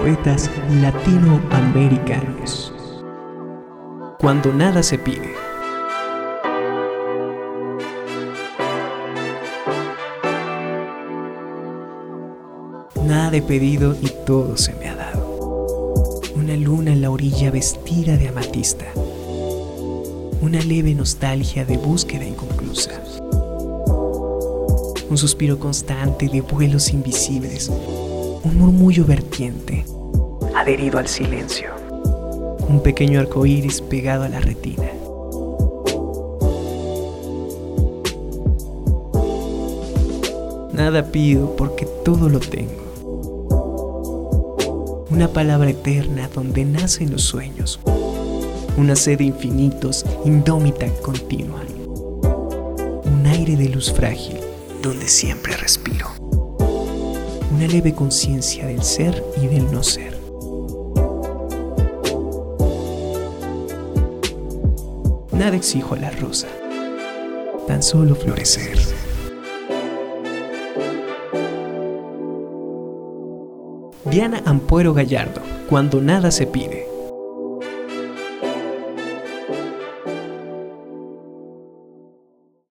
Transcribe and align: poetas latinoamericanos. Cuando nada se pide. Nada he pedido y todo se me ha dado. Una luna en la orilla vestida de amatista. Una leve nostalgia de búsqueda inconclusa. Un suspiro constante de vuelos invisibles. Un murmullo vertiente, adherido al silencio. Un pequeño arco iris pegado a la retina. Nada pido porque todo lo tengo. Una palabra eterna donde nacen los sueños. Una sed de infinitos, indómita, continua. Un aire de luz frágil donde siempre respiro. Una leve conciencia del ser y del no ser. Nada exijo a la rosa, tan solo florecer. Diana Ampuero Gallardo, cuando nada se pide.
poetas 0.00 0.50
latinoamericanos. 0.80 2.72
Cuando 4.18 4.50
nada 4.50 4.82
se 4.82 4.96
pide. 4.96 5.34
Nada 13.04 13.36
he 13.36 13.42
pedido 13.42 13.94
y 14.00 14.08
todo 14.24 14.56
se 14.56 14.72
me 14.72 14.88
ha 14.88 14.94
dado. 14.94 16.20
Una 16.34 16.56
luna 16.56 16.92
en 16.92 17.02
la 17.02 17.10
orilla 17.10 17.50
vestida 17.50 18.16
de 18.16 18.28
amatista. 18.28 18.86
Una 20.40 20.62
leve 20.62 20.94
nostalgia 20.94 21.66
de 21.66 21.76
búsqueda 21.76 22.24
inconclusa. 22.24 23.02
Un 25.10 25.18
suspiro 25.18 25.58
constante 25.58 26.26
de 26.28 26.40
vuelos 26.40 26.90
invisibles. 26.90 27.70
Un 28.42 28.56
murmullo 28.56 29.04
vertiente, 29.04 29.84
adherido 30.54 30.98
al 30.98 31.08
silencio. 31.08 31.68
Un 32.66 32.80
pequeño 32.82 33.20
arco 33.20 33.44
iris 33.44 33.82
pegado 33.82 34.24
a 34.24 34.30
la 34.30 34.40
retina. 34.40 34.88
Nada 40.72 41.12
pido 41.12 41.54
porque 41.56 41.84
todo 42.04 42.30
lo 42.30 42.40
tengo. 42.40 42.80
Una 45.10 45.28
palabra 45.28 45.68
eterna 45.68 46.30
donde 46.34 46.64
nacen 46.64 47.10
los 47.10 47.22
sueños. 47.22 47.78
Una 48.78 48.96
sed 48.96 49.18
de 49.18 49.24
infinitos, 49.24 50.06
indómita, 50.24 50.86
continua. 51.02 51.60
Un 53.04 53.26
aire 53.26 53.56
de 53.56 53.68
luz 53.68 53.92
frágil 53.92 54.38
donde 54.82 55.08
siempre 55.08 55.54
respiro. 55.58 56.06
Una 57.50 57.66
leve 57.66 57.94
conciencia 57.94 58.66
del 58.66 58.82
ser 58.82 59.24
y 59.42 59.46
del 59.46 59.72
no 59.72 59.82
ser. 59.82 60.18
Nada 65.32 65.56
exijo 65.56 65.94
a 65.94 65.98
la 65.98 66.10
rosa, 66.10 66.48
tan 67.66 67.82
solo 67.82 68.14
florecer. 68.14 68.78
Diana 74.04 74.42
Ampuero 74.44 74.92
Gallardo, 74.94 75.40
cuando 75.68 76.00
nada 76.00 76.30
se 76.30 76.46
pide. 76.46 76.89